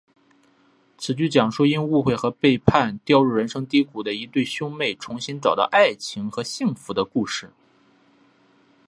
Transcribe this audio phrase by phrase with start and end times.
[0.97, 7.51] 此剧讲述因误会和背叛掉进人生低谷的一对兄妹重新找到爱情和幸福的故事。